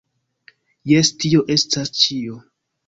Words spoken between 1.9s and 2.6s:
ĉio!